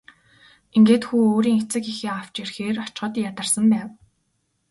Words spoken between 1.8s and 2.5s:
эхээ авч